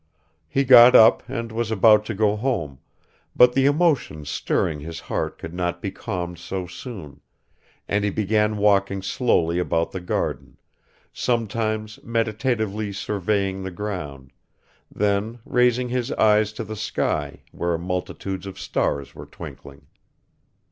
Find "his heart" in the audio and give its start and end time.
4.79-5.37